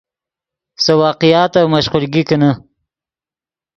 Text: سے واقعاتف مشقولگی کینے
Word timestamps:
سے 0.83 0.93
واقعاتف 1.01 1.65
مشقولگی 1.73 2.23
کینے 2.27 2.51